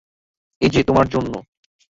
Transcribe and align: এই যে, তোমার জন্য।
এই 0.61 0.69
যে, 0.69 0.81
তোমার 0.83 1.07
জন্য। 1.07 1.33